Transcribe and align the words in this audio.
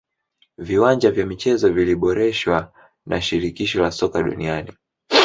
viwanja 0.57 1.11
vya 1.11 1.25
michezo 1.25 1.69
viliboreshwa 1.73 2.73
na 3.05 3.21
shirikisho 3.21 3.81
la 3.81 3.91
soka 3.91 4.23
duniani 4.23 4.73